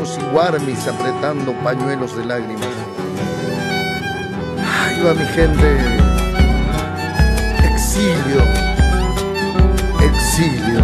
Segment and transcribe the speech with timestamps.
[0.00, 2.68] y guarmis apretando pañuelos de lágrimas.
[4.56, 5.76] Ahí va mi gente,
[7.74, 8.42] exilio,
[10.00, 10.80] exilio.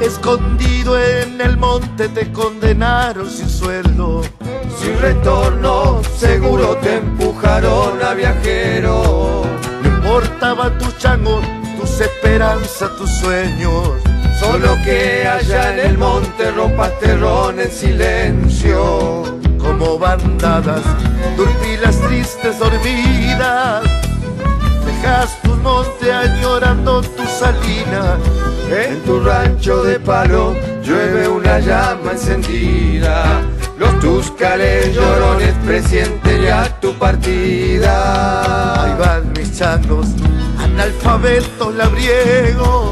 [0.00, 4.22] Escondido en el monte te condenaron sin sueldo.
[4.80, 9.44] Sin retorno, seguro te empujaron a viajero.
[9.82, 11.44] No importaban tus changos,
[11.78, 14.05] tus esperanzas, tus sueños.
[14.38, 16.52] Solo que allá en el monte
[17.00, 19.22] terrón en silencio.
[19.58, 20.82] Como bandadas,
[21.36, 23.82] dormilas tristes dormidas.
[24.84, 28.18] Dejas tu monte añorando tu salina
[28.70, 33.42] en tu rancho de palo llueve una llama encendida.
[33.78, 38.82] Los tuscales llorones presienten ya tu partida.
[38.82, 40.08] Ahí van mis changos,
[40.58, 42.85] analfabetos labriegos.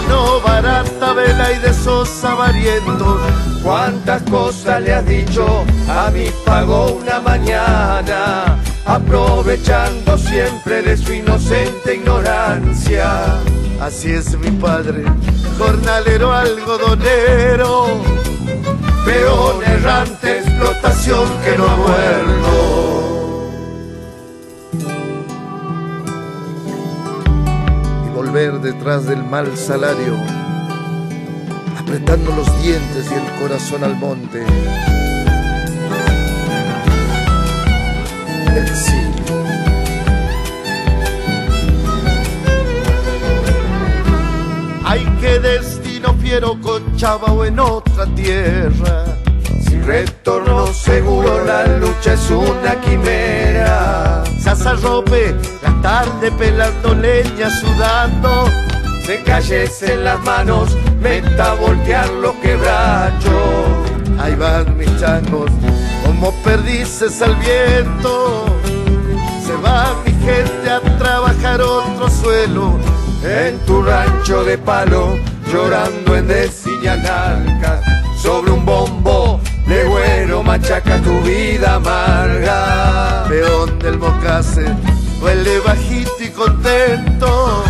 [0.00, 3.20] Mano barata, vela y de sosa varientos.
[3.64, 11.96] Cuántas cosas le has dicho a mi pago una mañana, aprovechando siempre de su inocente
[11.96, 13.40] ignorancia
[13.80, 15.04] Así es mi padre,
[15.58, 17.86] jornalero algodonero,
[19.04, 22.97] peón errante, explotación que no ha muerto.
[28.28, 30.14] Volver detrás del mal salario,
[31.78, 34.44] apretando los dientes y el corazón al monte.
[44.84, 49.04] Ay, qué destino fiero con Chava o en otra tierra.
[49.66, 54.22] Sin retorno seguro la lucha es una quimera.
[54.38, 54.76] Se la
[55.82, 58.46] tarde pelando leña, sudando.
[59.04, 63.66] Se calles en las manos, meta a voltear lo quebracho.
[64.20, 65.50] Ahí van mis changos,
[66.04, 68.46] como perdices al viento.
[69.46, 72.78] Se va mi gente a trabajar otro suelo
[73.24, 75.16] en tu rancho de palo,
[75.50, 77.80] llorando en Narca,
[78.20, 83.24] sobre un bombo, legüero machaca tu vida amarga.
[83.28, 84.66] Peón del mocase,
[85.20, 87.64] huele bajito y contento,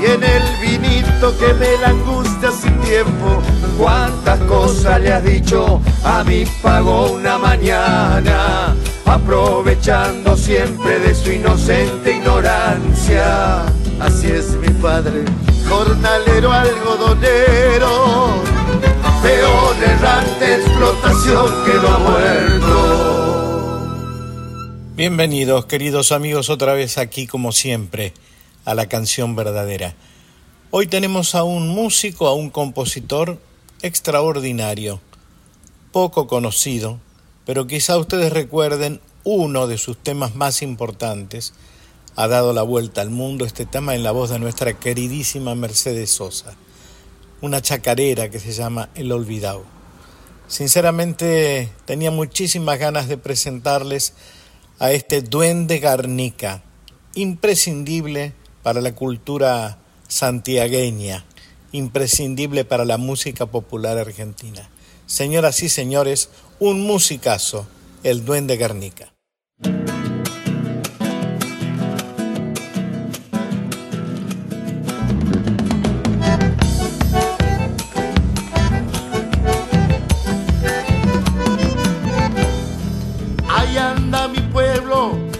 [0.00, 3.42] y en el vinito que me la angustia sin tiempo.
[3.78, 8.74] Cuántas cosas le has dicho a mi pago una mañana,
[9.06, 13.64] aprovechando siempre de su inocente ignorancia.
[14.00, 15.24] Así es mi padre,
[15.68, 18.28] jornalero algodonero,
[19.22, 23.47] peón errante, explotación que ha muerto.
[24.98, 28.14] Bienvenidos, queridos amigos, otra vez aquí como siempre
[28.64, 29.94] a la canción verdadera.
[30.72, 33.38] Hoy tenemos a un músico, a un compositor
[33.80, 35.00] extraordinario,
[35.92, 36.98] poco conocido,
[37.46, 41.54] pero quizá ustedes recuerden uno de sus temas más importantes,
[42.16, 46.10] ha dado la vuelta al mundo este tema en la voz de nuestra queridísima Mercedes
[46.10, 46.56] Sosa,
[47.40, 49.64] una chacarera que se llama El Olvidado.
[50.48, 54.14] Sinceramente tenía muchísimas ganas de presentarles
[54.78, 56.62] a este duende garnica,
[57.14, 61.24] imprescindible para la cultura santiagueña,
[61.72, 64.70] imprescindible para la música popular argentina.
[65.06, 66.30] Señoras y señores,
[66.60, 67.66] un musicazo,
[68.04, 69.12] el duende garnica.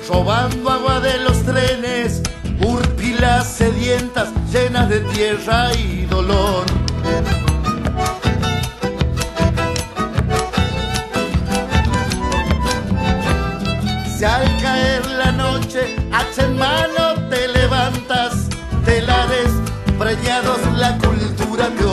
[0.08, 2.22] Robando agua de los trenes,
[2.60, 6.64] urpilas sedientas llenas de tierra y dolor.
[14.16, 18.48] Si al caer la noche, hacha en mano, te levantas,
[18.84, 19.50] telares
[19.98, 21.84] preñados, la cultura te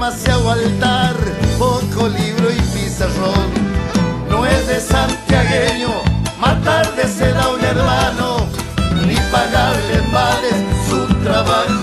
[0.00, 1.14] demasiado altar,
[1.58, 3.50] poco libro y pizarrón.
[4.30, 5.90] No es de santiagueño
[6.40, 8.46] matar de seda a un hermano,
[9.06, 11.79] ni pagarle en su trabajo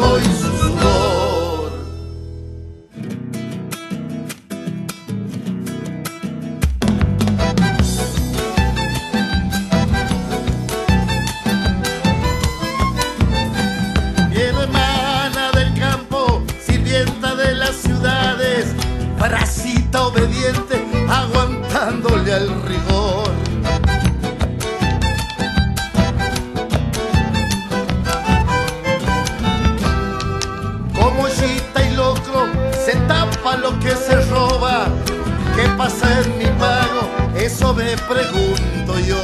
[37.60, 39.18] Eso me pregunto yo.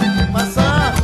[0.00, 0.94] ¿Qué pasa?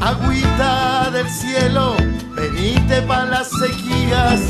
[0.00, 1.94] Agüita del cielo,
[2.34, 4.40] venite para las sequías.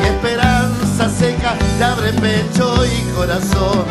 [0.00, 3.84] Mi esperanza seca te abre pecho y corazón.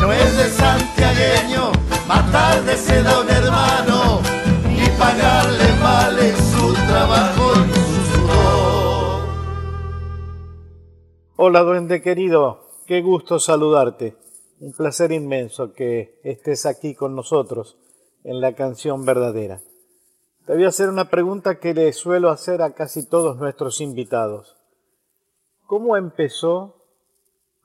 [0.00, 1.70] No es de santiagueño
[2.08, 4.20] matar de seda a un hermano
[4.68, 7.81] y pagarle mal en su trabajo
[11.44, 14.16] Hola duende querido, qué gusto saludarte.
[14.60, 17.78] Un placer inmenso que estés aquí con nosotros
[18.22, 19.60] en la canción verdadera.
[20.46, 24.56] Te voy a hacer una pregunta que le suelo hacer a casi todos nuestros invitados.
[25.66, 26.76] ¿Cómo empezó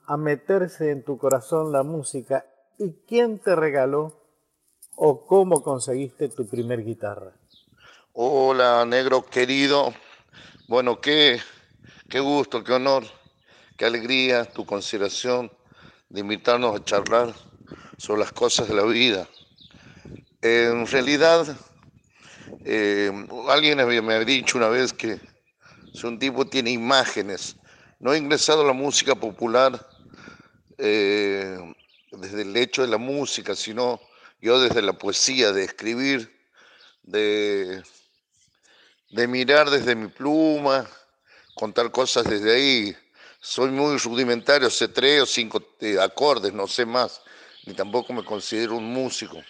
[0.07, 2.47] a meterse en tu corazón la música
[2.79, 4.23] y quién te regaló
[4.95, 7.33] o cómo conseguiste tu primer guitarra?
[8.13, 9.93] Hola, negro querido.
[10.67, 11.39] Bueno, qué,
[12.09, 13.03] qué gusto, qué honor,
[13.77, 15.51] qué alegría tu consideración
[16.09, 17.33] de invitarnos a charlar
[17.97, 19.27] sobre las cosas de la vida.
[20.41, 21.55] En realidad,
[22.65, 23.11] eh,
[23.49, 25.19] alguien me ha dicho una vez que
[25.93, 27.55] si un tipo tiene imágenes,
[27.99, 29.87] no he ingresado a la música popular
[30.77, 31.57] eh,
[32.11, 33.99] desde el hecho de la música, sino
[34.41, 36.35] yo desde la poesía, de escribir,
[37.03, 37.83] de,
[39.11, 40.87] de mirar desde mi pluma,
[41.55, 42.95] contar cosas desde ahí.
[43.49, 47.21] Soy muy rudimentario, sé tres o cinco eh, acordes, no sé más,
[47.65, 49.41] ni tampoco me considero un músico.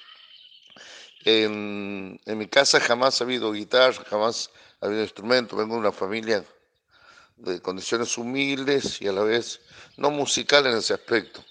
[1.26, 5.58] En, en, mi casa jamás ha habido guitarra, jamás ha habido instrumento.
[5.58, 6.46] Vengo de una familia
[7.38, 9.62] de condiciones humildes y a la vez
[9.96, 11.44] no musical en ese aspecto.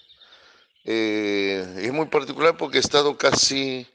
[0.85, 3.85] Eh, es muy particular porque he estado casi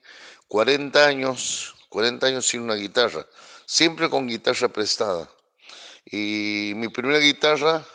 [0.49, 3.27] 40 años, 40 años sin una guitarra,
[3.65, 5.31] siempre con guitarra prestada.
[6.05, 7.87] Y mi primera guitarra,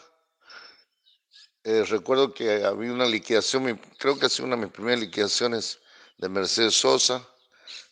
[1.67, 5.79] eh, recuerdo que había una liquidación, creo que ha sido una de mis primeras liquidaciones
[6.17, 7.27] de Mercedes Sosa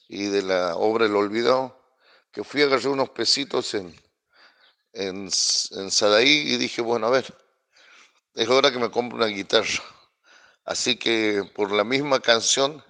[0.08, 1.78] y de la obra El Olvidado,
[2.32, 3.94] que fui a agarrar unos pesitos en,
[4.94, 5.30] en,
[5.72, 7.26] en Sadaí y dije, bueno, a ver,
[8.36, 9.84] es hora que me compre una guitarra.
[10.64, 12.82] Así que por la misma canción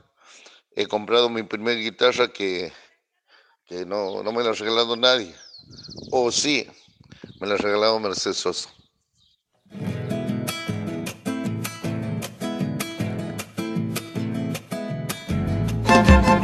[0.75, 2.71] he comprado mi primera guitarra que,
[3.65, 5.35] que no, no, me la ha regalado nadie.
[6.11, 6.69] O sí,
[7.39, 8.69] me la ha regalado Mercedes Sosa.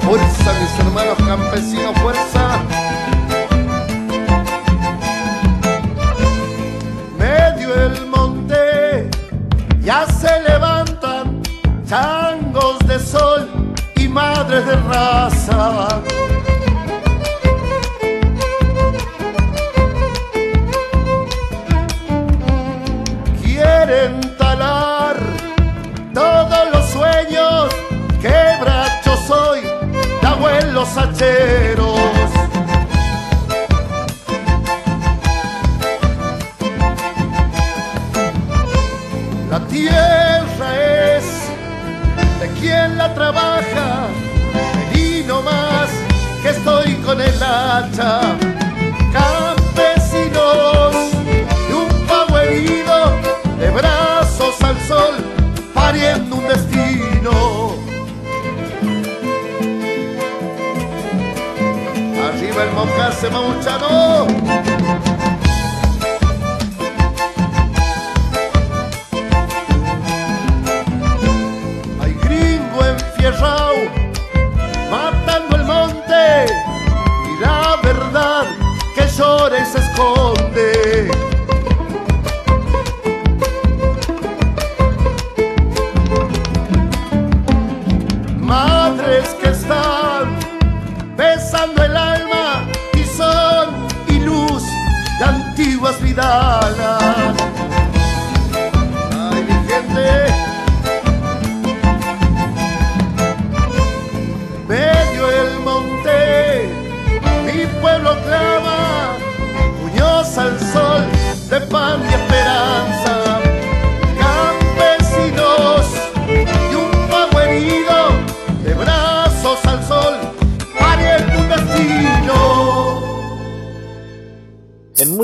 [0.03, 2.60] Fuerza, mis hermanos campesinos, fuerza.
[7.17, 9.10] Medio el monte
[9.81, 11.41] ya se levantan
[11.88, 13.50] changos de sol
[13.96, 16.01] y madres de raza.
[31.22, 32.00] Hacheros.
[39.50, 41.25] La tierra es
[42.40, 44.08] de quien la trabaja,
[44.94, 45.90] vení más
[46.42, 48.41] que estoy con el hacha.
[62.70, 64.27] Mocase mauchano.
[65.06, 65.11] Hay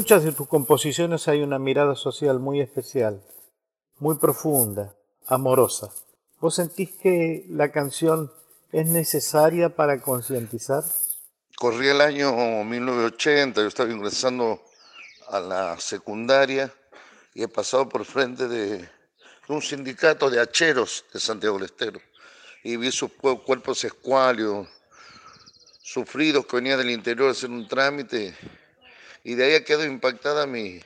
[0.07, 3.21] muchas de tus composiciones hay una mirada social muy especial,
[3.99, 4.95] muy profunda,
[5.25, 5.91] amorosa.
[6.39, 8.31] ¿Vos sentís que la canción
[8.71, 10.85] es necesaria para concientizar?
[11.57, 12.31] corría el año
[12.63, 14.61] 1980, yo estaba ingresando
[15.27, 16.73] a la secundaria
[17.33, 18.87] y he pasado por frente de
[19.49, 21.99] un sindicato de hacheros de Santiago del Estero
[22.63, 24.69] y vi sus cuerpos escuálidos,
[25.81, 28.33] sufridos que venían del interior a hacer un trámite
[29.27, 30.79] y de ahí quedó impactada mi,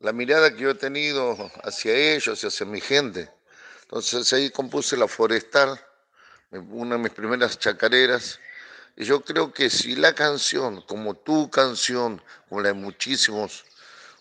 [0.00, 3.30] la mirada que yo he tenido hacia ellos hacia mi gente.
[3.84, 5.80] Entonces ahí compuse La Forestal,
[6.50, 8.38] una de mis primeras chacareras.
[8.94, 13.64] Y yo creo que si la canción, como tu canción, como la de muchísimos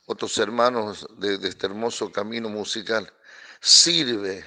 [0.06, 3.12] otros hermanos de este hermoso camino musical,
[3.60, 4.46] sirve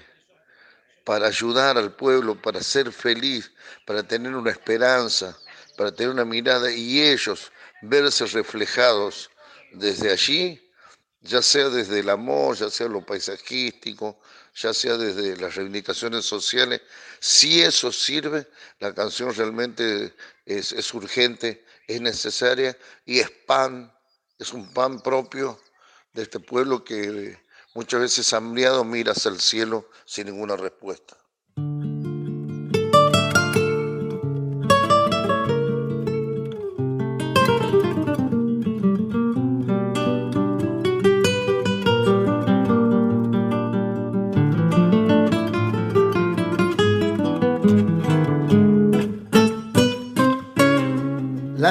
[1.05, 3.53] para ayudar al pueblo, para ser feliz,
[3.85, 5.37] para tener una esperanza,
[5.77, 7.53] para tener una mirada y ellos
[7.89, 9.31] verse reflejados
[9.73, 10.63] desde allí,
[11.21, 14.21] ya sea desde el amor, ya sea lo paisajístico,
[14.55, 16.83] ya sea desde las reivindicaciones sociales,
[17.21, 18.47] si eso sirve,
[18.79, 20.15] la canción realmente
[20.45, 23.93] es, urgente, es necesaria y es pan,
[24.39, 25.61] es un pan propio
[26.13, 27.39] de este pueblo que
[27.77, 31.15] Muchas veces hambriado miras al cielo sin ninguna respuesta.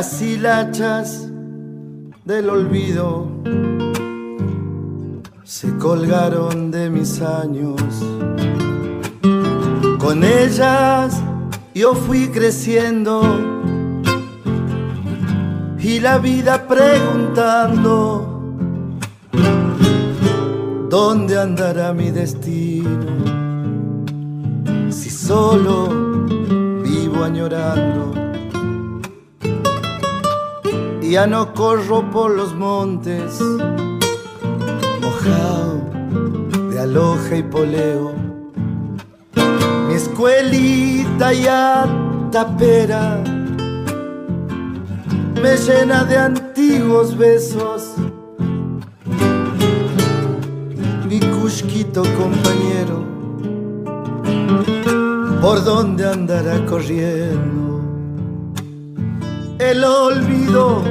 [0.06, 1.32] Las hilachas
[2.26, 3.28] del olvido
[5.44, 7.82] se colgaron de mis años.
[9.98, 11.20] Con ellas
[11.74, 13.24] yo fui creciendo
[15.80, 18.54] y la vida preguntando
[20.88, 22.90] dónde andará mi destino
[24.92, 25.90] si solo
[26.84, 27.95] vivo añorando.
[31.10, 33.40] Ya no corro por los montes
[36.70, 38.14] de aloja y poleo.
[39.88, 41.86] Mi escuelita ya
[42.32, 43.24] tapera
[45.42, 47.94] me llena de antiguos besos.
[51.08, 53.06] Mi cusquito compañero,
[55.42, 57.65] ¿por dónde andará corriendo?
[59.72, 60.84] El olvido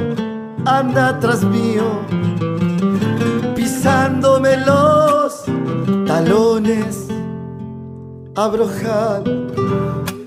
[0.65, 2.01] anda tras mío
[3.55, 5.45] pisándome los
[6.05, 7.07] talones.
[8.35, 9.23] Abrojal,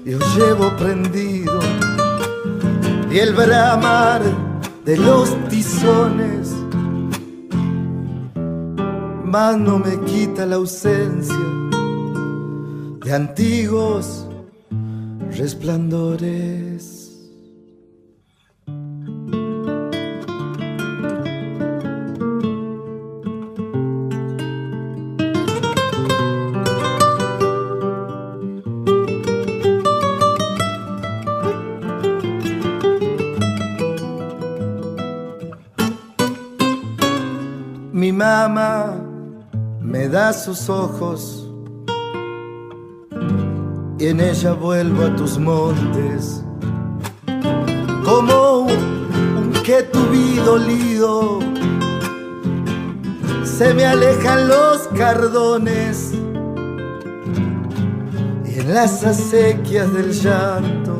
[0.03, 1.61] yo llevo prendido
[3.11, 4.23] y el bramar
[4.87, 6.55] de los tizones.
[9.25, 11.37] Más no me quita la ausencia
[13.05, 14.27] de antiguos
[15.37, 17.08] resplandores.
[40.55, 41.47] Sus ojos.
[43.99, 46.43] Y en ella vuelvo a tus montes.
[48.03, 51.41] Como un, que vi dolido
[53.45, 56.15] se me alejan los cardones.
[58.47, 60.99] Y en las acequias del llanto.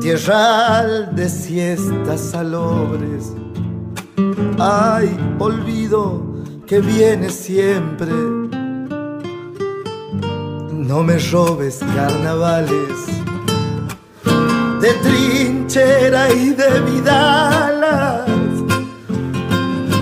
[0.00, 3.32] Tierral de siestas salobres.
[4.58, 6.31] Ay, olvido
[6.72, 8.10] que viene siempre.
[10.72, 12.96] No me robes carnavales
[14.80, 18.26] de trinchera y de vidalas,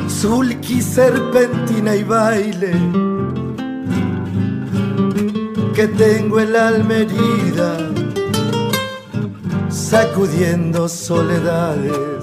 [0.07, 2.73] sulky, serpentina y baile.
[5.75, 7.05] Que tengo el alma
[9.71, 12.20] sacudiendo soledades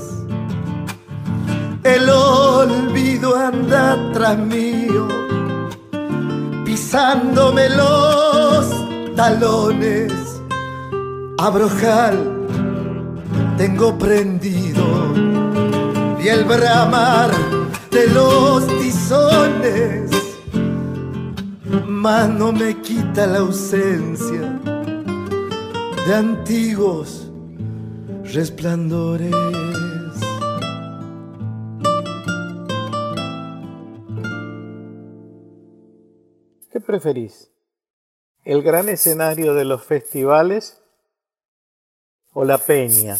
[3.25, 5.07] anda tras mío,
[6.63, 10.13] pisándome los talones.
[11.39, 12.47] Abrojal
[13.57, 14.85] tengo prendido
[16.23, 17.31] y el bramar
[17.91, 20.11] de los tizones,
[21.87, 24.59] más no me quita la ausencia
[26.07, 27.31] de antiguos
[28.33, 29.76] resplandores.
[36.87, 37.51] Preferís?
[38.43, 40.81] ¿El gran escenario de los festivales
[42.39, 43.17] o la peña,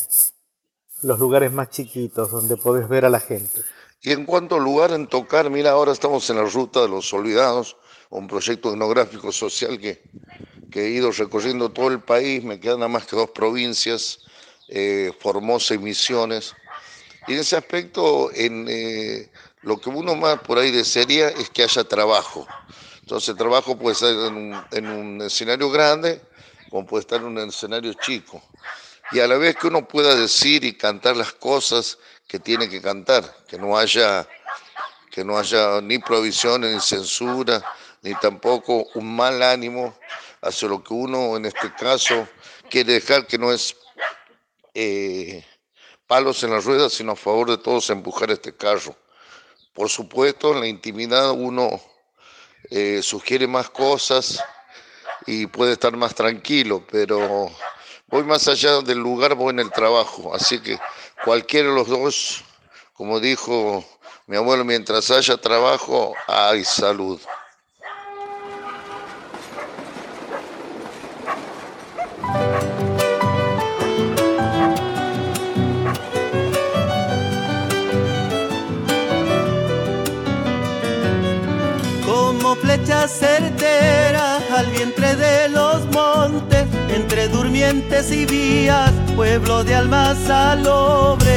[1.02, 3.64] los lugares más chiquitos donde podés ver a la gente.
[4.00, 7.12] Y en cuanto al lugar en tocar, mira, ahora estamos en la ruta de los
[7.14, 7.78] olvidados,
[8.12, 10.04] un proyecto etnográfico social que,
[10.72, 14.20] he ido recorriendo todo el país, me quedan nada más que dos provincias,
[14.68, 16.54] eh, Formosa y Misiones.
[17.28, 19.32] Y en ese aspecto, en, eh,
[19.64, 22.46] lo que uno más por ahí desearía es que haya trabajo.
[23.08, 26.22] Entonces el trabajo puede ser en un, en un escenario grande,
[26.70, 28.44] como puede estar en un escenario chico.
[29.14, 32.82] Y a la vez que uno pueda decir y cantar las cosas que tiene que
[32.82, 34.28] cantar, que no haya,
[35.10, 37.64] que no haya ni provisiones, ni censura,
[38.02, 39.98] ni tampoco un mal ánimo
[40.42, 42.28] hacia lo que uno en este caso
[42.70, 43.74] quiere dejar, que no es
[44.74, 45.46] eh,
[46.08, 48.98] palos en las ruedas, sino a favor de todos empujar este carro.
[49.72, 51.80] Por supuesto, en la intimidad uno
[52.70, 54.44] eh, sugiere más cosas
[55.26, 57.50] y puede estar más tranquilo, pero
[58.08, 60.34] voy más allá del lugar, voy en el trabajo.
[60.34, 60.80] Así que
[61.24, 62.44] cualquiera de los dos,
[62.94, 63.84] como dijo
[64.28, 67.20] mi abuelo, mientras haya trabajo, hay salud.
[82.98, 91.28] Flecha certera al vientre de los montes, entre durmientes y vías, pueblo de almas salobres.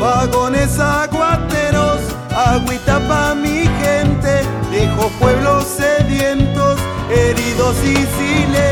[0.00, 6.78] Vagones aguateros, agüita pa' mi gente, dejo pueblos sedientos,
[7.10, 8.66] heridos y silentes.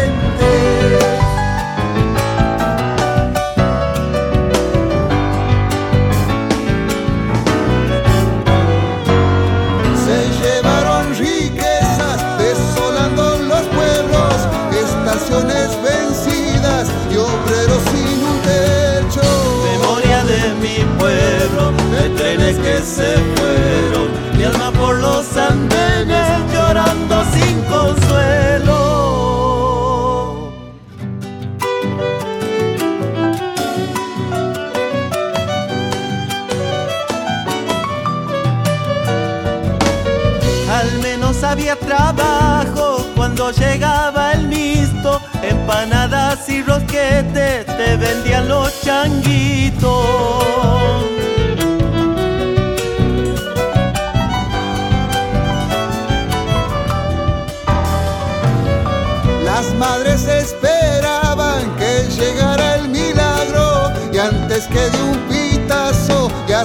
[40.85, 49.95] Al menos había trabajo cuando llegaba el misto, empanadas y rosquetes te vendían los changuitos.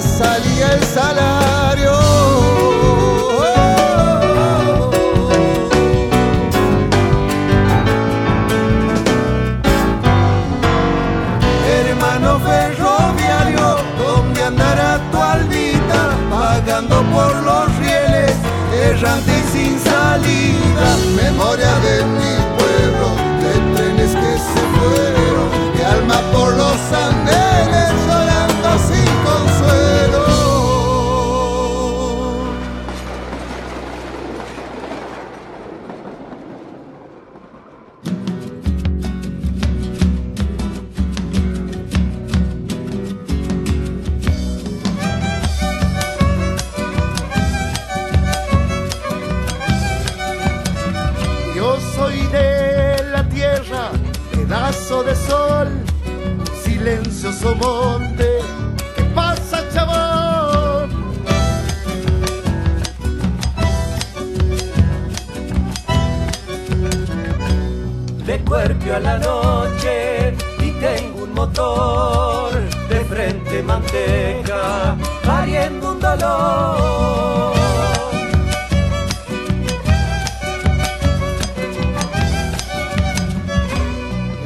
[0.00, 1.92] ya salía el salario.
[11.66, 16.16] Hermano ferroviario, ¿dónde andará tu albita?
[16.30, 18.34] Pagando por los rieles,
[18.72, 20.96] errante y sin salida.
[21.16, 23.08] Memoria de mi pueblo,
[23.42, 27.92] de trenes que se fueron, de alma por los andenes,
[57.54, 58.28] monte.
[58.96, 60.90] ¿Qué pasa, chabón?
[68.30, 72.52] de cuerpo a la noche y tengo un motor
[72.88, 77.52] de frente manteca pariendo un dolor.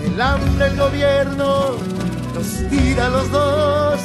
[0.07, 1.77] El hambre, el gobierno,
[3.00, 4.00] a los dos.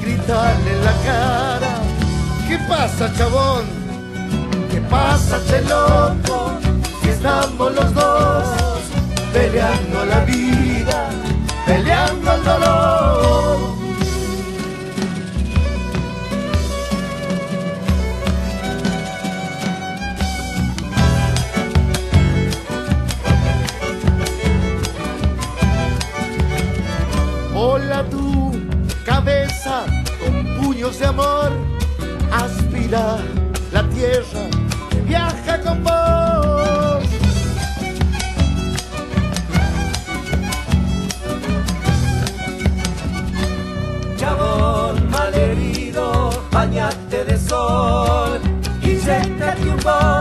[0.00, 1.72] Gritarle en la cara.
[2.48, 3.64] ¿Qué pasa, chabón?
[4.70, 6.58] ¿Qué pasa, che loco?
[7.02, 8.44] Si estamos los dos
[9.32, 11.08] peleando la vida,
[11.66, 12.89] peleando el dolor.
[28.04, 28.52] tu
[29.04, 29.84] cabeza
[30.20, 31.50] con puños de amor.
[32.32, 33.18] Aspira
[33.72, 34.60] la tierra
[35.10, 37.04] viaja con vos.
[44.16, 48.40] Chabón malherido, bañate de sol,
[48.82, 50.19] y inyectate un bol.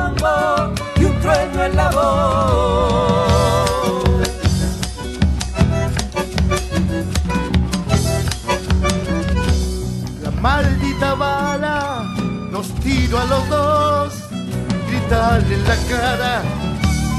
[15.19, 16.43] En la cara,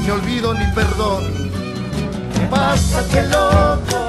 [0.01, 1.23] ni olvido ni perdón.
[2.33, 3.99] ¿Qué pasa que loco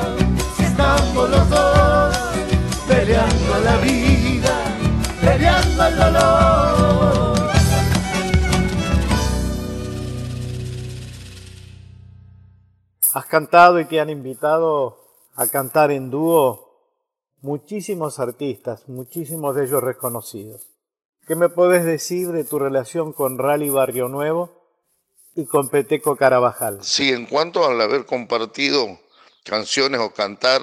[0.56, 2.16] si estamos los dos
[2.88, 4.54] peleando la vida,
[5.20, 7.50] peleando el dolor?
[13.12, 15.00] Has cantado y te han invitado
[15.36, 16.78] a cantar en dúo
[17.42, 20.71] muchísimos artistas, muchísimos de ellos reconocidos.
[21.24, 24.66] ¿Qué me puedes decir de tu relación con Rally Barrio Nuevo
[25.36, 26.80] y con Peteco Carabajal?
[26.82, 28.98] Sí, en cuanto al haber compartido
[29.44, 30.60] canciones o cantar,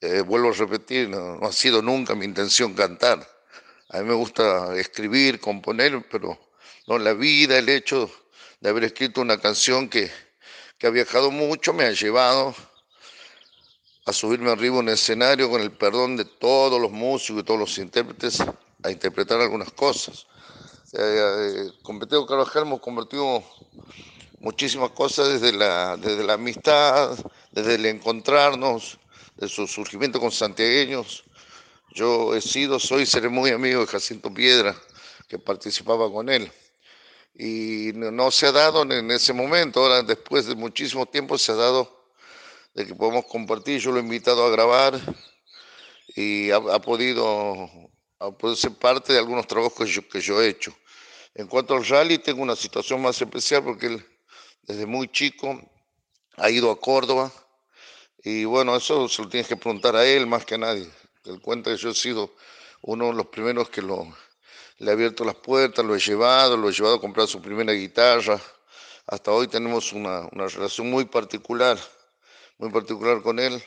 [0.00, 3.26] eh, vuelvo a repetir, no, ha sido nunca mi intención cantar.
[3.88, 6.38] A mí me gusta escribir, componer, pero
[6.86, 8.08] no la vida, el hecho
[8.60, 10.08] de haber escrito una canción que,
[10.78, 12.54] que ha viajado mucho me ha llevado
[14.06, 17.58] a subirme arriba a un escenario con el perdón de todos los músicos y todos
[17.58, 18.40] los intérpretes
[18.84, 20.26] a interpretar algunas cosas.
[20.92, 23.42] Eh, eh, con Peteo Carvajal hemos convertido
[24.38, 27.18] muchísimas cosas desde la, desde la amistad,
[27.50, 28.98] desde el encontrarnos,
[29.36, 31.24] de su surgimiento con santiagueños.
[31.92, 34.76] Yo he sido, soy, seré muy amigo de Jacinto Piedra,
[35.28, 36.52] que participaba con él.
[37.34, 41.50] Y no, no se ha dado en ese momento, ahora después de muchísimo tiempo se
[41.50, 42.04] ha dado
[42.74, 43.80] de que podemos compartir.
[43.80, 45.00] Yo lo he invitado a grabar
[46.14, 47.68] y ha, podido,
[48.56, 50.74] ser parte de algunos trabajos que yo, que yo he hecho.
[51.34, 54.06] En cuanto al rally, tengo una situación más especial porque él
[54.62, 55.60] desde muy chico
[56.36, 57.32] ha ido a Córdoba
[58.22, 60.88] y bueno, eso se lo tienes que preguntar a él más que a nadie.
[61.24, 62.34] Él cuenta que yo he sido
[62.82, 66.72] uno de los primeros que le ha abierto las puertas, lo he llevado, lo he
[66.72, 68.40] llevado a comprar su primera guitarra.
[69.06, 71.78] Hasta hoy tenemos una, una relación muy particular
[72.58, 73.62] muy particular con él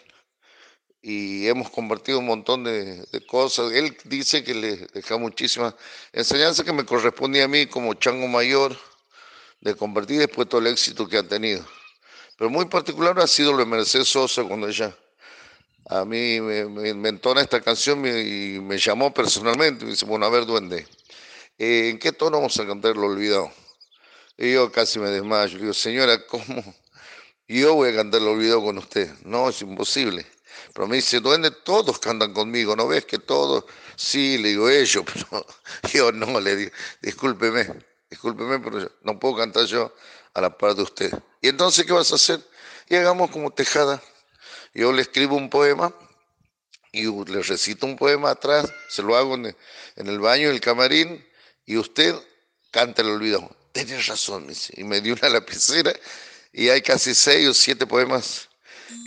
[1.01, 3.71] y hemos compartido un montón de, cosas.
[3.73, 5.75] Él dice que le deja muchísimas
[6.11, 8.77] enseñanzas que me correspondía a mí como chango mayor
[9.61, 11.65] de compartir después todo el éxito que ha tenido.
[12.37, 14.95] Pero muy particular ha sido lo de Mercedes Sosa cuando ella
[15.89, 20.45] a mí me, entona esta canción y me llamó personalmente me dice, bueno, a ver,
[20.45, 20.85] duende,
[21.57, 23.51] eh, ¿en qué tono vamos a cantar Lo Olvidado?
[24.37, 25.55] Y yo casi me desmayo.
[25.55, 26.63] Le digo, señora, ¿cómo?
[27.47, 29.11] yo voy a cantar el olvido con usted.
[29.23, 30.25] No, es imposible.
[30.77, 33.65] Pero me dice, duende, todos cantan conmigo, ¿no ves que todos?
[33.95, 35.43] Sí, le digo ellos, pero
[35.91, 37.67] yo no, le digo, discúlpeme,
[38.11, 39.91] discúlpeme, pero no puedo cantar yo
[40.35, 41.11] a la par de usted.
[41.41, 42.47] Y entonces, ¿qué vas a hacer?
[42.89, 44.03] Y hagamos como tejada.
[44.71, 45.91] Yo le escribo un poema
[46.91, 49.55] y le recito un poema atrás, se lo hago en
[49.95, 51.27] el baño, en el camarín,
[51.65, 52.13] y usted
[52.69, 53.49] canta el olvido.
[53.71, 55.91] Tienes razón, y me dio una lapicera
[56.53, 58.46] y hay casi seis o siete poemas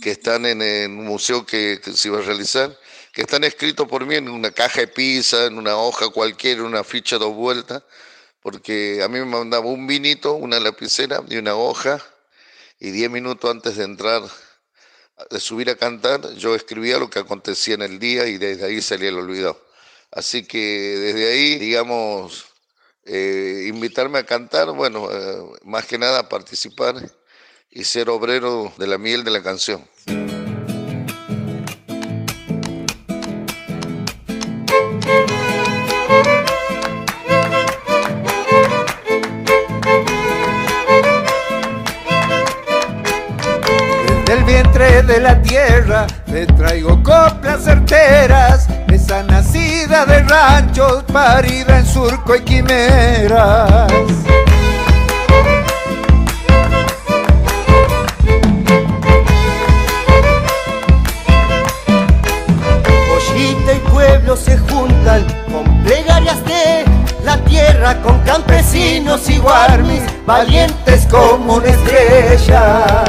[0.03, 2.77] que están en, un museo que, se iba a realizar,
[3.13, 6.85] que están escritos por mí en una caja de pizza, en una hoja cualquiera, una
[6.85, 7.83] ficha dos vueltas,
[8.41, 12.01] porque a mí me mandaba un vinito, una lapicera y una hoja,
[12.79, 14.23] y diez minutos antes de entrar,
[15.31, 18.81] de subir a cantar, yo escribía lo que acontecía en el día y desde ahí
[18.81, 19.61] salía el olvido.
[20.11, 22.47] Así que desde ahí, digamos,
[23.05, 26.97] eh, invitarme a cantar, bueno, eh, más que nada a participar
[27.73, 29.83] y ser obrero de la miel de la canción.
[44.27, 51.87] El vientre de la tierra te traigo coplas certeras, esa nacida de ranchos, parida en
[51.87, 53.93] surco y quimeras.
[64.37, 66.85] Se juntan con plegarias de
[67.25, 73.05] la tierra, con campesinos y guarmis, valientes como una.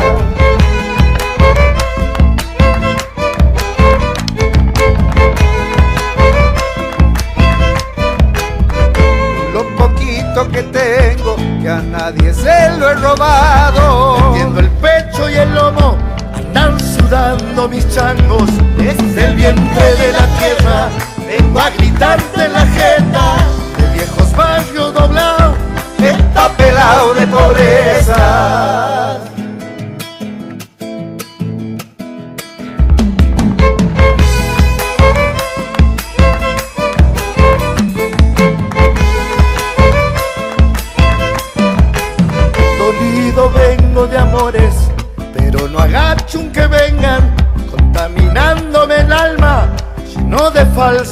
[9.54, 13.41] Lo poquito que tengo, que a nadie se lo he robado.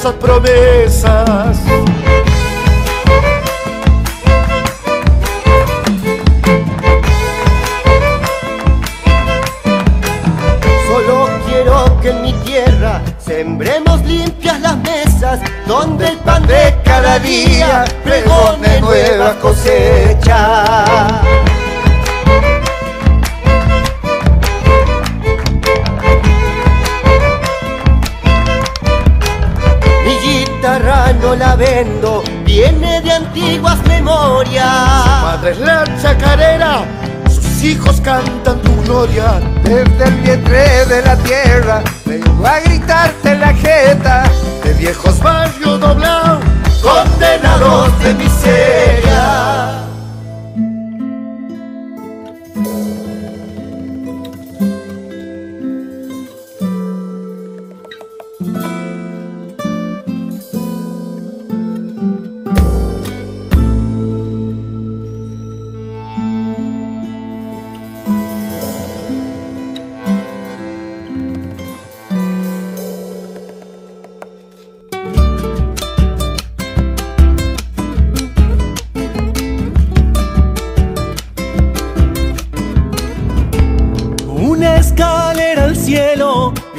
[0.10, 1.49] nossa promessa.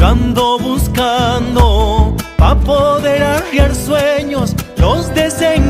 [0.01, 5.70] Yo ando buscando pa' poder arriar sueños, los desengaños.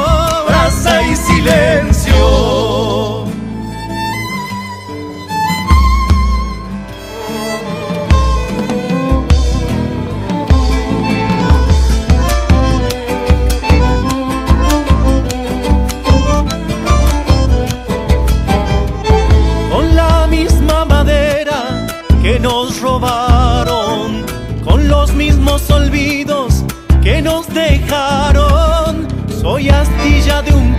[29.61, 30.70] soy astilla de un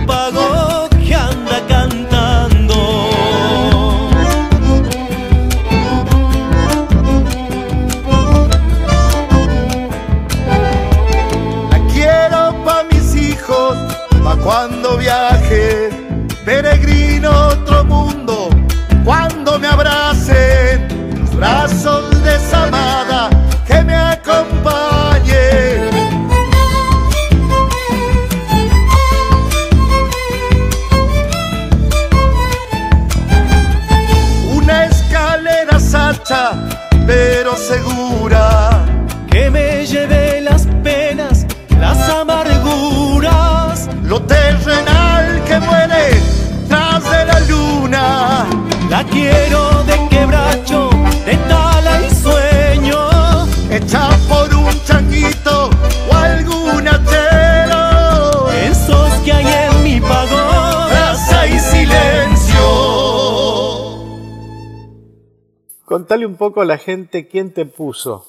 [66.29, 68.27] poco a la gente quién te puso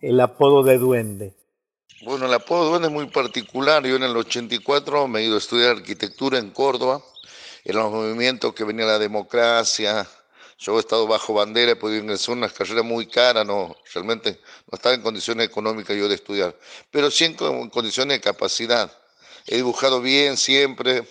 [0.00, 1.34] el apodo de duende.
[2.02, 3.84] Bueno, el apodo de duende es muy particular.
[3.84, 7.02] Yo en el 84 me he ido a estudiar arquitectura en Córdoba,
[7.64, 10.06] en los movimientos que venía la democracia.
[10.58, 14.40] Yo he estado bajo bandera, he podido ingresar a una carrera muy cara, no, realmente
[14.70, 16.56] no estaba en condiciones económicas yo de estudiar,
[16.90, 17.34] pero sí en
[17.68, 18.90] condiciones de capacidad.
[19.46, 21.06] He dibujado bien siempre,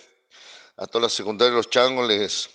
[0.76, 2.50] a todas las secundarias los changos les,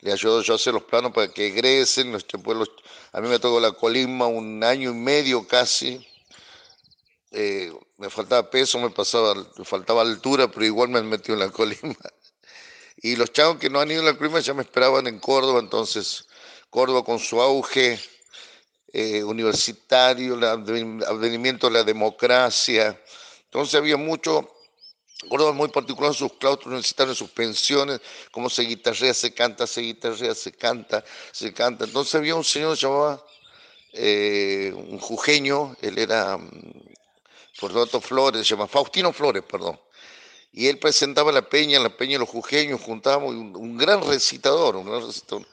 [0.00, 2.12] le ayudo yo a hacer los planos para que egresen.
[2.12, 2.70] Los pueblos,
[3.14, 6.04] a mí me tocó la colimba un año y medio casi.
[7.30, 11.40] Eh, me faltaba peso, me, pasaba, me faltaba altura, pero igual me han metido en
[11.46, 12.10] la colimba.
[12.96, 15.60] Y los chavos que no han ido a la colimba ya me esperaban en Córdoba,
[15.60, 16.26] entonces
[16.70, 18.00] Córdoba con su auge
[18.92, 23.00] eh, universitario, el advenimiento de la democracia.
[23.44, 24.53] Entonces había mucho
[25.28, 29.32] Córdoba es muy particular en sus claustros universitarios, en sus pensiones, cómo se guitarrea, se
[29.32, 31.84] canta, se guitarrea, se canta, se canta.
[31.84, 33.24] Entonces había un señor que se llamaba,
[33.92, 36.38] eh, un jujeño, él era
[37.54, 39.78] Fortunato mm, Flores, se llama Faustino Flores, perdón.
[40.52, 44.76] Y él presentaba la peña, la peña de los jujeños, juntábamos, un, un gran recitador,
[44.76, 45.46] un gran recitador.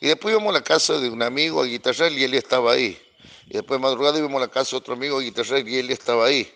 [0.00, 3.00] Y después íbamos a la casa de un amigo a guitarrear y él estaba ahí.
[3.46, 5.90] Y después de madrugada íbamos a la casa de otro amigo a guitarrear y él
[5.90, 6.52] estaba ahí.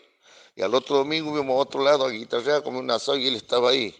[0.59, 3.37] Y al otro domingo fuimos a otro lado a guitarrear, como un asado y él
[3.37, 3.95] estaba ahí.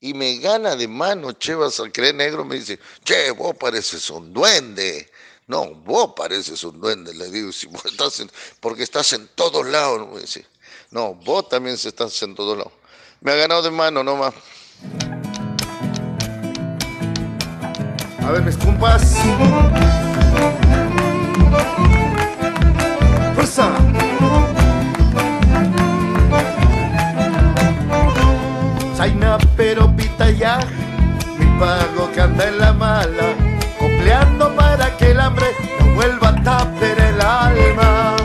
[0.00, 4.08] Y me gana de mano, che, vas a creer negro, me dice, che, vos pareces
[4.08, 5.10] un duende.
[5.48, 8.24] No, vos pareces un duende, le digo, si vos estás
[8.58, 10.46] porque estás en todos lados, me dice.
[10.90, 12.72] No, vos también estás en todos lados.
[13.20, 14.32] Me ha ganado de mano nomás.
[18.22, 19.02] A ver, mis compas.
[23.34, 23.87] Fuerza.
[28.98, 30.58] Zaina pero pita ya,
[31.38, 33.28] mi pago que anda en la mala,
[33.78, 35.46] copleando para que el hambre
[35.78, 38.16] no vuelva a taper el alma.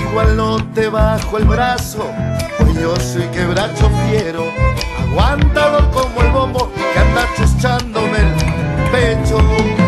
[0.00, 2.10] Igual no te bajo el brazo,
[2.58, 4.46] pues yo soy quebracho fiero,
[5.10, 9.85] aguantador como el bombo que anda chuchándome el pecho.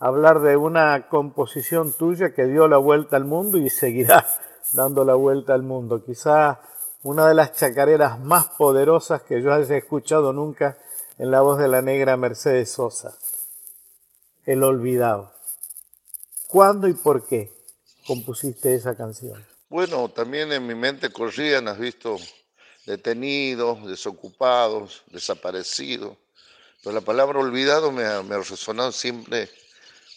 [0.00, 4.26] Hablar de una composición tuya que dio la vuelta al mundo y seguirá
[4.72, 6.04] dando la vuelta al mundo.
[6.04, 6.60] Quizá
[7.02, 10.78] una de las chacareras más poderosas que yo haya escuchado nunca
[11.18, 13.16] en la voz de la negra Mercedes Sosa.
[14.46, 15.32] El olvidado.
[16.48, 17.52] ¿Cuándo y por qué
[18.06, 19.44] compusiste esa canción?
[19.68, 22.16] Bueno, también en mi mente corrían, has visto,
[22.86, 26.16] detenidos, desocupados, desaparecidos.
[26.82, 29.50] Pero la palabra olvidado me ha, resonado siempre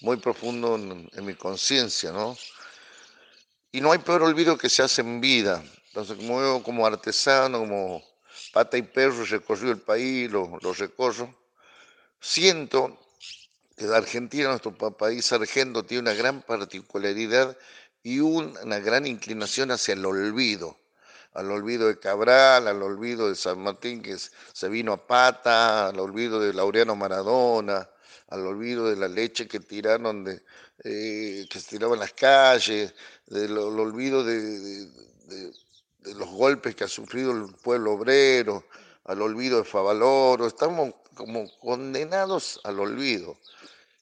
[0.01, 2.38] muy profundo en, mi conciencia, ¿no?
[3.72, 5.64] Y no hay peor olvido que se hace en vida.
[5.88, 8.03] Entonces, como yo como artesano, como
[8.53, 11.34] pata y perro, recorrí el país, lo, lo recorro,
[12.20, 12.99] siento
[13.78, 17.57] que la Argentina, nuestro pa- país argento, tiene una gran particularidad
[18.03, 20.81] y un- una gran inclinación hacia el olvido.
[21.34, 26.00] Al olvido de Cabral, al olvido de San Martín, que se vino a pata, al
[26.00, 27.90] olvido de Laureano Maradona,
[28.28, 30.42] al olvido de la leche que tiraron, de,
[30.84, 32.94] eh, que se tiraba en las calles,
[33.28, 34.90] del ol- olvido de
[36.16, 38.66] los golpes que ha sufrido el pueblo obrero,
[39.06, 40.48] al olvido de Favaloro.
[40.48, 43.38] Estamos como condenados al olvido.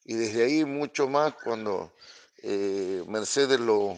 [0.06, 1.94] Y desde ahí mucho más cuando
[2.42, 3.96] eh, Mercedes lo,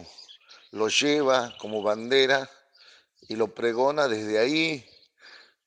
[0.72, 2.48] lo lleva como bandera
[3.32, 4.86] y lo pregona desde ahí,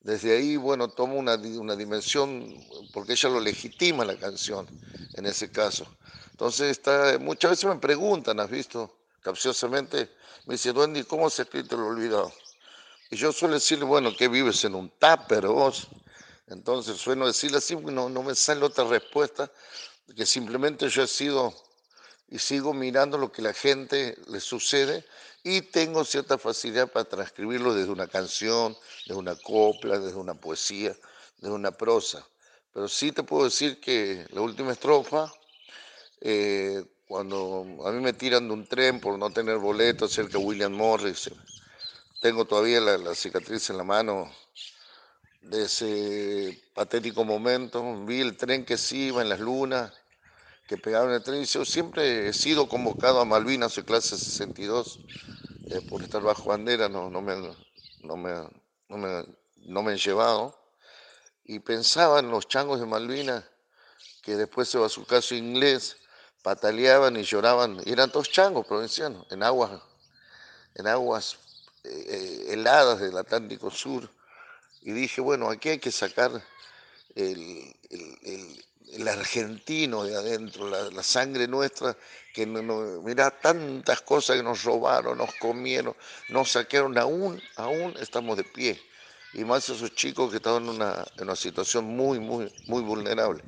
[0.00, 4.68] desde ahí, bueno, toma una, una dimensión, porque ella lo legitima la canción,
[5.14, 5.84] en ese caso.
[6.30, 8.98] Entonces, está, muchas veces me preguntan, ¿has visto?
[9.20, 10.12] Capciosamente,
[10.46, 12.32] me dice, Duende, ¿y ¿cómo se ha escrito el olvidado?
[13.10, 15.88] Y yo suelo decirle, bueno, que vives en un tupper vos.
[16.46, 19.50] Entonces suelo decirle así, no, no me sale otra respuesta,
[20.14, 21.52] que simplemente yo he sido
[22.28, 25.04] y sigo mirando lo que la gente le sucede
[25.44, 30.96] y tengo cierta facilidad para transcribirlo desde una canción, desde una copla, desde una poesía,
[31.38, 32.26] desde una prosa.
[32.72, 35.32] Pero sí te puedo decir que la última estrofa,
[36.20, 40.44] eh, cuando a mí me tiran de un tren por no tener boleto cerca de
[40.44, 41.30] William Morris,
[42.20, 44.32] tengo todavía la, la cicatriz en la mano
[45.42, 49.92] de ese patético momento, vi el tren que se iba en las lunas,
[50.66, 55.00] que pegaban el tren, yo siempre he sido convocado a Malvinas, soy clase 62,
[55.70, 57.36] eh, por estar bajo bandera, no, no, me,
[58.02, 58.32] no, me,
[58.88, 59.24] no, me,
[59.58, 60.58] no me han llevado,
[61.44, 63.44] y pensaba en los changos de Malvinas,
[64.22, 65.96] que después se va a su caso inglés,
[66.42, 69.80] pataleaban y lloraban, eran todos changos provincianos, en aguas,
[70.74, 71.38] en aguas
[71.84, 74.10] eh, heladas del Atlántico Sur,
[74.86, 76.30] y dije, bueno, aquí hay que sacar
[77.16, 78.64] el,
[79.08, 81.96] argentino de adentro, la, sangre nuestra,
[82.32, 82.62] que no,
[83.02, 85.96] mira tantas cosas que nos robaron, nos comieron,
[86.28, 88.80] nos saquearon, aún, aún estamos de pie.
[89.32, 93.42] Y más esos chicos que estaban en una, en una situación muy, muy, muy vulnerable.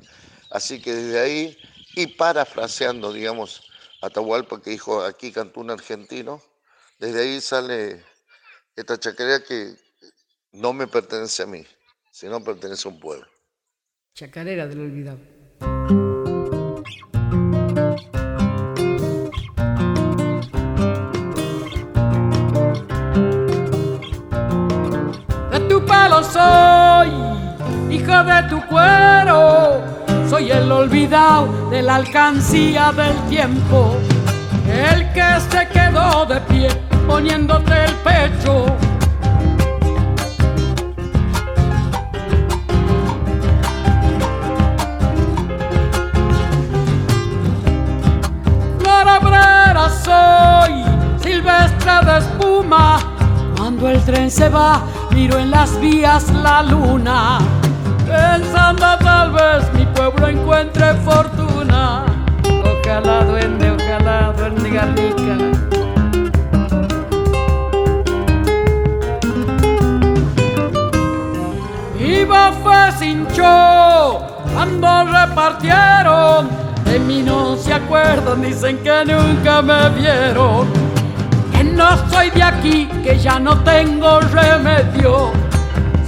[0.51, 1.57] Así que desde ahí,
[1.95, 3.63] y parafraseando, digamos,
[4.01, 6.41] Atahualpa que dijo, aquí cantó un argentino,
[6.99, 8.05] desde ahí sale
[8.75, 9.75] esta chacarera que,
[10.51, 11.65] no me pertenece a mí,
[12.11, 13.27] sino pertenece a un pueblo.
[14.13, 15.19] Chacarera del olvidado.
[25.51, 27.09] De tu pelo soy,
[27.89, 29.81] hijo de tu cuero,
[30.29, 33.95] soy el olvidado de la alcancía del tiempo,
[34.67, 36.69] el que se quedó de pie
[37.07, 38.65] poniéndote el pecho
[52.69, 57.39] Cuando el tren se va, miro en las vías la luna.
[58.05, 62.05] Pensando tal vez mi pueblo encuentre fortuna.
[62.45, 65.37] Ojalá duende, ojalá duende garnica.
[71.99, 73.25] Iba fue sin
[74.53, 76.49] cuando repartieron
[76.85, 80.78] de mí no se acuerdan, dicen que nunca me vieron.
[81.79, 85.31] No soy de aquí, que ya no tengo remedio.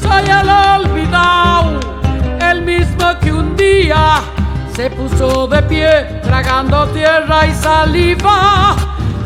[0.01, 1.79] Soy el olvidado,
[2.41, 4.19] el mismo que un día
[4.75, 8.75] se puso de pie, tragando tierra y saliva.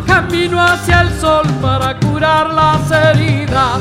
[0.05, 3.79] Camino hacia el sol para curar las heridas.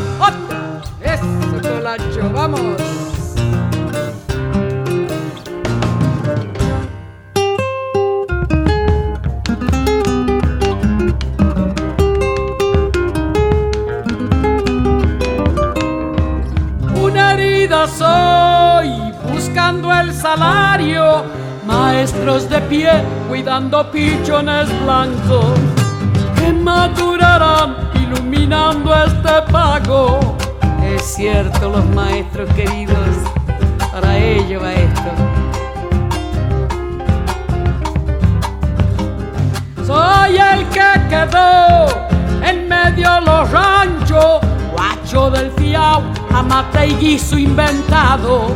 [1.03, 3.04] Eso, colacho, vamos.
[17.87, 18.91] Soy,
[19.32, 21.24] buscando el salario,
[21.66, 22.91] maestros de pie,
[23.28, 25.59] cuidando pichones blancos,
[26.37, 30.37] que madurarán iluminando este pago.
[30.85, 33.16] Es cierto, los maestros queridos,
[33.93, 35.11] para ello va esto.
[39.87, 41.87] Soy el que quedó
[42.43, 44.04] en medio de los ranchos,
[45.15, 46.03] del fiao
[46.35, 48.49] amate y guiso inventado.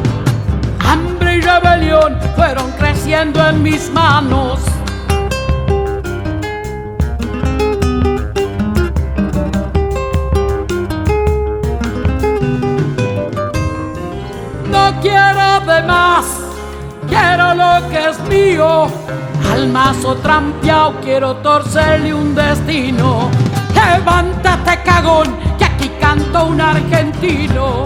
[0.84, 4.58] Hambre y rebelión fueron creciendo en mis manos.
[14.68, 16.26] No quiero de más,
[17.08, 18.88] quiero lo que es mío.
[19.52, 23.30] Al mazo trampeado quiero torcerle un destino.
[23.74, 25.47] Levántate, cagón
[26.08, 27.84] canto un argentino.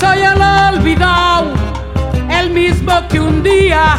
[0.00, 1.52] Soy el olvidado,
[2.30, 3.98] el mismo que un día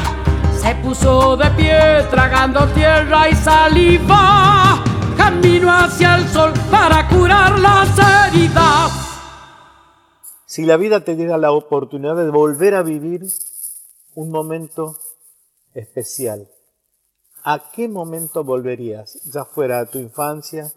[0.59, 1.79] se puso de pie
[2.09, 4.83] tragando tierra y saliva.
[5.15, 8.91] Camino hacia el sol para curar las heridas.
[10.47, 13.25] Si la vida te diera la oportunidad de volver a vivir
[14.15, 14.97] un momento
[15.75, 16.49] especial,
[17.43, 19.21] ¿a qué momento volverías?
[19.31, 20.73] Ya fuera a tu infancia,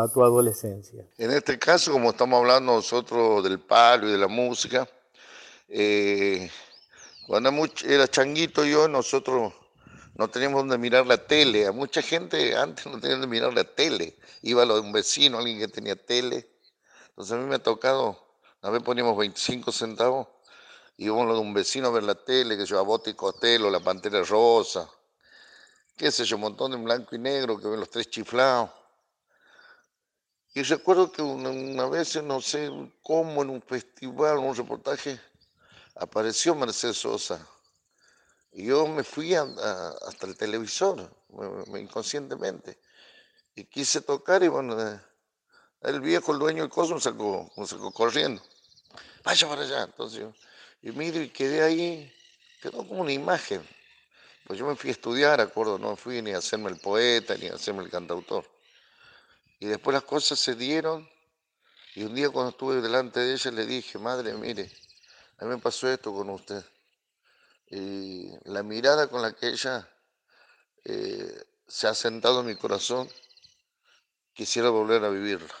[0.00, 1.06] a tu adolescencia?
[1.18, 4.88] En este caso, como estamos hablando nosotros del palo y de la música,
[5.68, 6.50] eh,
[7.26, 7.50] cuando
[7.84, 9.52] era changuito yo, nosotros
[10.14, 11.70] no teníamos donde mirar la tele.
[11.72, 14.16] Mucha gente antes no tenía donde mirar la tele.
[14.42, 16.48] Iba a lo de un vecino, alguien que tenía tele.
[17.08, 18.18] Entonces a mí me ha tocado,
[18.62, 20.28] a vez poníamos 25 centavos,
[20.96, 23.14] íbamos a lo de un vecino a ver la tele, que yo a Bote y
[23.14, 24.88] Cotelo, La Pantera Rosa,
[25.96, 28.70] qué sé yo, un montón de blanco y negro, que ven los tres chiflados.
[30.56, 32.70] Y recuerdo que una, vez, no sé
[33.02, 35.20] cómo, en un festival, un reportaje,
[35.96, 37.44] apareció Mercedes Sosa.
[38.52, 41.10] Y yo me fui hasta el televisor,
[41.76, 42.78] inconscientemente.
[43.56, 44.76] Y quise tocar y bueno,
[45.80, 48.40] el viejo, el dueño del coso, me sacó, me sacó corriendo.
[49.24, 49.82] vaya para allá.
[49.82, 50.24] Entonces
[50.82, 52.12] y miro y quedé ahí,
[52.62, 53.66] quedó como una imagen.
[54.46, 57.48] Pues yo me fui a estudiar, acuerdo, no fui ni a hacerme el poeta, ni
[57.48, 58.53] a hacerme el cantautor.
[59.64, 61.08] Y después las cosas se dieron,
[61.94, 64.70] y un día cuando estuve delante de ella le dije, madre, mire,
[65.38, 66.62] a mí me pasó esto con usted.
[67.70, 69.88] Y la mirada con la que ella
[70.84, 73.08] eh, se ha sentado en mi corazón,
[74.34, 75.54] quisiera volver a vivirla.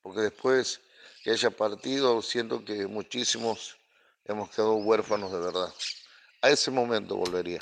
[0.00, 0.80] Porque después
[1.22, 3.76] que haya partido, siento que muchísimos
[4.24, 5.74] hemos quedado huérfanos de verdad.
[6.40, 7.60] A ese momento volvería.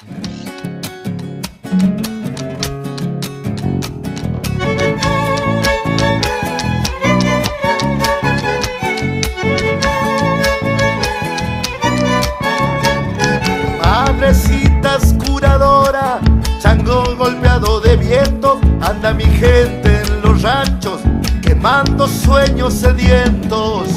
[17.27, 21.01] Golpeado de viento, anda mi gente en los ranchos,
[21.43, 23.89] quemando sueños sedientos.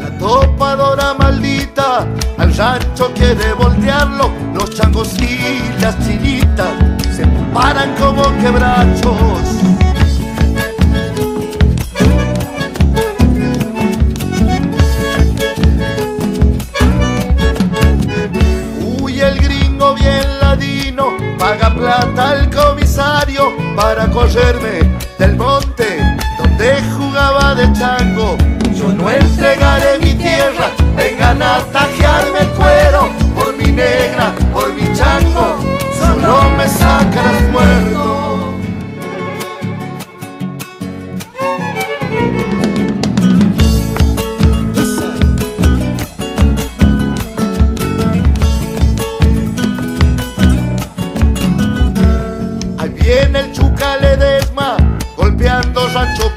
[0.00, 2.06] La topadora maldita
[2.38, 6.70] al rancho quiere voltearlo, los changos y las chinitas
[7.16, 9.71] se paran como quebrachos.
[22.18, 25.98] Al comisario para correrme del monte
[26.38, 28.36] donde jugaba de chango.
[28.74, 31.60] Yo no entregaré mi tierra, vengan a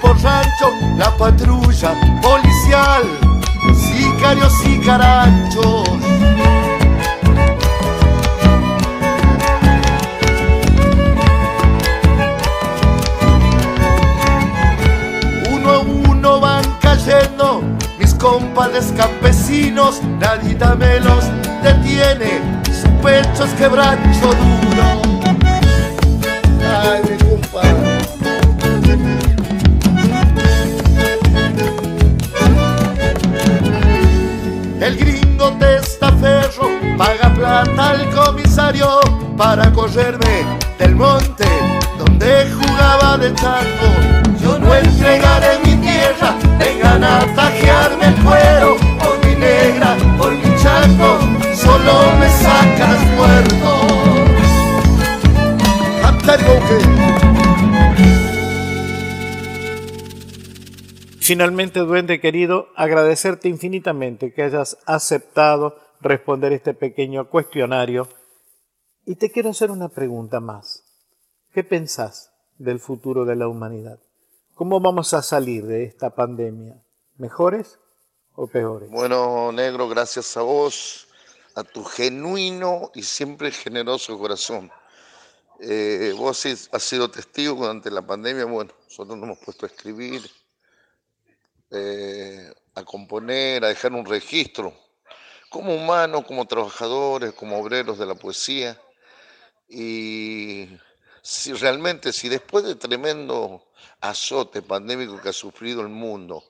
[0.06, 3.04] por rancho, la patrulla policial,
[3.74, 5.90] sicarios y carachos.
[15.52, 17.64] Uno a uno van cayendo
[17.98, 21.26] mis compadres campesinos, nadie me los
[21.64, 23.54] detiene, su pecho es
[24.30, 24.65] duro.
[39.38, 40.46] Para correrme
[40.80, 41.46] del monte
[41.98, 43.90] donde jugaba de chango.
[44.42, 50.56] Yo no entregaré mi tierra, vengan a tajearme el cuero por mi negra, por mi
[50.62, 51.20] chango,
[51.56, 53.96] solo me sacas muerto.
[61.20, 68.08] Finalmente, duende querido, agradecerte infinitamente que hayas aceptado responder este pequeño cuestionario.
[69.08, 70.84] Y te quiero hacer una pregunta más.
[71.54, 74.00] ¿Qué pensás del futuro de la humanidad?
[74.56, 76.82] ¿Cómo vamos a salir de esta pandemia?
[77.18, 77.78] ¿Mejores
[78.34, 78.90] o peores?
[78.90, 81.08] Bueno, negro, gracias a vos,
[81.54, 84.72] a tu genuino y siempre generoso corazón.
[85.60, 88.46] Eh, vos has sido testigo durante la pandemia.
[88.46, 90.28] Bueno, nosotros nos hemos puesto a escribir,
[91.70, 94.74] eh, a componer, a dejar un registro,
[95.50, 98.82] como humanos, como trabajadores, como obreros de la poesía.
[99.70, 100.70] Y
[101.22, 103.64] si realmente, si después de tremendo
[104.02, 106.44] azote pandémico que ha sufrido el mundo,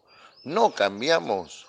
[0.43, 1.65] no cambiamos,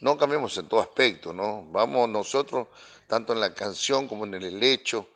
[0.00, 1.64] no cambiamos en todo aspecto, ¿no?
[1.70, 2.68] Vamos nosotros,
[3.06, 5.08] tanto en la canción como en el hecho,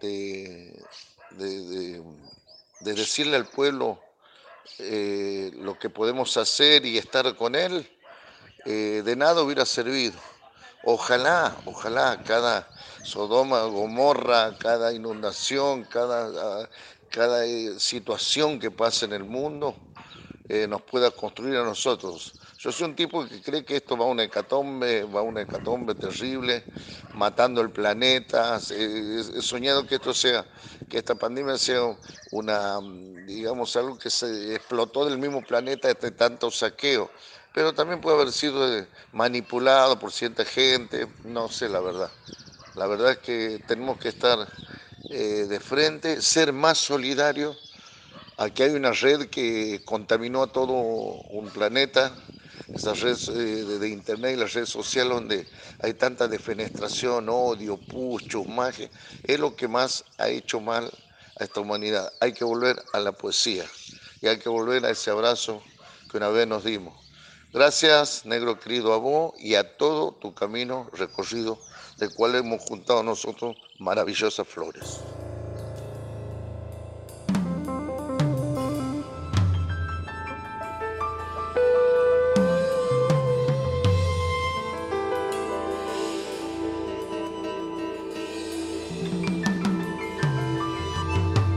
[0.00, 0.80] de,
[1.30, 2.02] de- de-
[2.80, 4.00] de decirle al pueblo
[4.78, 7.88] eh, lo que podemos hacer y estar con él,
[8.64, 10.18] eh, de nada hubiera servido.
[10.84, 12.68] Ojalá, ojalá cada
[13.04, 16.68] Sodoma, Gomorra, cada inundación, cada, ah,
[17.08, 19.76] cada eh, situación que pasa en el mundo
[20.48, 22.34] eh, nos pueda construir a nosotros.
[22.58, 25.42] Yo soy un tipo que cree que esto va a una hecatombe, va a una
[25.42, 26.64] hecatombe terrible,
[27.14, 28.60] matando el planeta.
[28.70, 30.44] Eh, He soñado que esto sea,
[30.88, 31.96] que esta pandemia sea
[32.32, 37.10] una, mm, digamos, algo que se explotó del mismo planeta de tanto saqueo.
[37.52, 42.10] Pero también puede haber sido eh, manipulado por cierta gente, no sé la verdad.
[42.74, 44.48] La verdad es que tenemos que estar
[45.10, 47.56] eh, de frente, ser más solidarios
[48.38, 52.12] Aquí hay una red que contaminó a todo un planeta
[52.72, 55.46] esas redes eh, de, internet y las redes sociales donde
[55.80, 58.90] hay tanta defenestración, odio, pucho, magia,
[59.22, 60.90] es lo que más ha hecho mal
[61.38, 62.10] a esta humanidad.
[62.20, 63.66] Hay que volver a la poesía
[64.22, 65.62] y hay que volver a ese abrazo
[66.10, 67.11] que una vez nos dimos.
[67.52, 71.58] Gracias, negro querido a vos y a todo tu camino recorrido,
[71.98, 75.00] del cual hemos juntado nosotros maravillosas flores.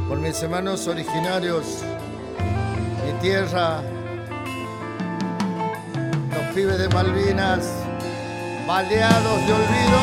[0.10, 1.84] Por mis hermanos originarios,
[3.06, 3.82] mi tierra,
[6.53, 7.65] pibes de Malvinas,
[8.67, 10.01] baleados de olvido.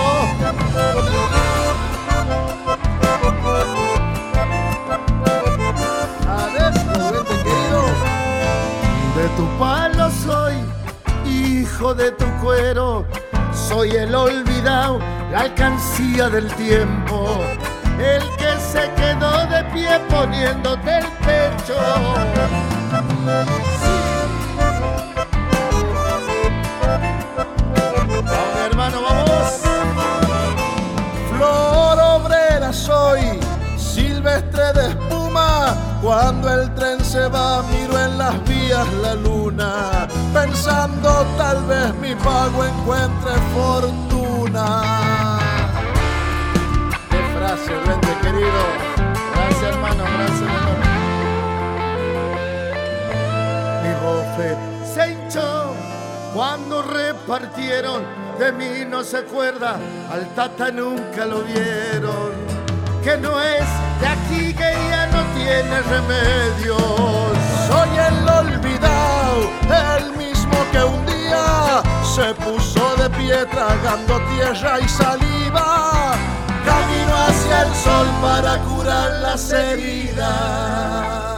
[6.28, 7.82] Adentro, querido.
[9.16, 10.54] De tu palo soy,
[11.26, 13.04] hijo de tu cuero,
[13.52, 14.98] soy el olvidado,
[15.30, 17.38] la alcancía del tiempo,
[17.98, 21.76] el que se quedó de pie poniéndote el pecho.
[36.02, 42.12] Cuando el tren se va, miro en las vías la luna, pensando tal vez mi
[42.16, 45.38] pago encuentre fortuna.
[47.08, 47.70] Qué frase,
[48.20, 48.62] querido.
[49.32, 50.72] Gracias hermano, gracias hermano.
[53.84, 54.56] Mi bofe
[54.92, 55.72] se hinchó
[56.34, 58.02] cuando repartieron
[58.40, 59.76] de mí no se acuerda,
[60.10, 62.32] al tata nunca lo vieron
[63.04, 63.64] que no es
[65.62, 65.92] tiene.
[67.68, 69.50] Soy el olvidado,
[69.96, 71.82] el mismo que un día
[72.14, 76.12] se puso de pie tragando tierra y saliva.
[76.64, 81.31] Camino hacia el sol para curar las heridas.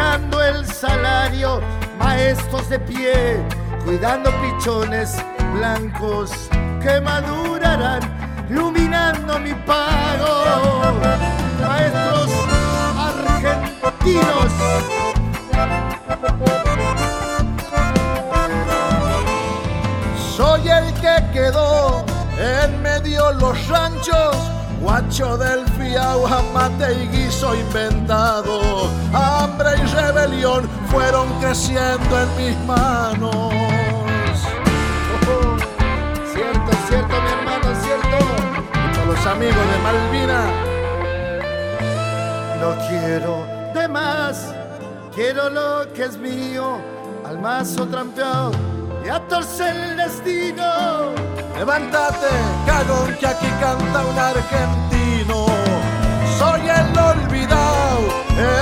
[0.00, 1.60] El salario,
[1.98, 3.44] maestros de pie,
[3.84, 5.16] cuidando pichones
[5.54, 6.30] blancos
[6.82, 8.00] que madurarán,
[8.48, 10.94] iluminando mi pago.
[11.60, 12.30] Maestros
[13.08, 14.52] argentinos.
[20.36, 22.04] Soy el que quedó
[22.38, 24.36] en medio los ranchos
[24.80, 33.52] Guacho del fiao, mate y guiso inventado, hambre y rebelión fueron creciendo en mis manos.
[36.32, 38.18] cierto, cierto, mi hermano, cierto.
[38.72, 40.40] Para los amigos de Malvina.
[42.60, 44.54] No quiero de más,
[45.14, 46.78] quiero lo que es mío,
[47.26, 48.52] al mazo trampeado
[49.04, 51.12] y a torcer el destino.
[51.56, 52.28] Levántate,
[52.66, 55.59] cagón, que aquí canta un argentino.
[56.80, 58.08] El olvidado,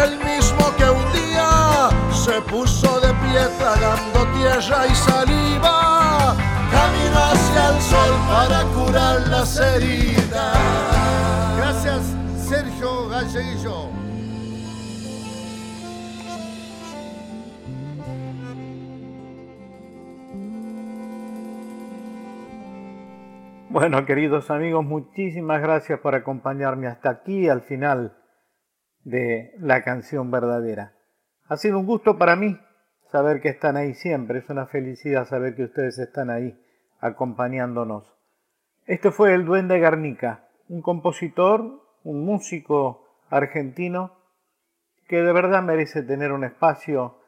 [0.02, 6.34] el mismo que un día se puso de pie tragando tierra y saliva.
[6.72, 10.56] Camino hacia el sol para curar las heridas.
[11.56, 12.02] Gracias,
[12.48, 14.07] Sergio Galleguillo.
[23.80, 28.16] Bueno, queridos amigos, muchísimas gracias por acompañarme hasta aquí, al final
[29.04, 30.94] de la canción verdadera.
[31.46, 32.58] Ha sido un gusto para mí
[33.12, 36.60] saber que están ahí siempre, es una felicidad saber que ustedes están ahí
[36.98, 38.12] acompañándonos.
[38.86, 44.10] Este fue el Duende Garnica, un compositor, un músico argentino
[45.06, 47.20] que de verdad merece tener un espacio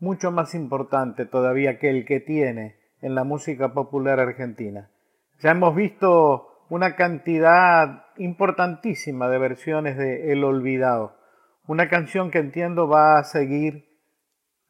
[0.00, 4.88] mucho más importante todavía que el que tiene en la música popular argentina.
[5.40, 11.16] Ya hemos visto una cantidad importantísima de versiones de El Olvidado,
[11.66, 13.88] una canción que entiendo va a seguir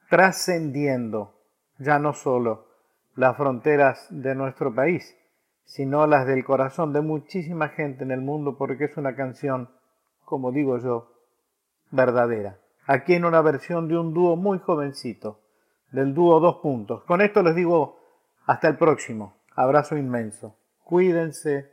[0.09, 1.35] trascendiendo
[1.79, 2.67] ya no solo
[3.15, 5.17] las fronteras de nuestro país,
[5.65, 9.71] sino las del corazón de muchísima gente en el mundo, porque es una canción,
[10.25, 11.13] como digo yo,
[11.91, 12.59] verdadera.
[12.87, 15.41] Aquí en una versión de un dúo muy jovencito,
[15.91, 17.05] del dúo Dos Puntos.
[17.05, 17.99] Con esto les digo
[18.47, 19.37] hasta el próximo.
[19.55, 20.57] Abrazo inmenso.
[20.85, 21.71] Cuídense.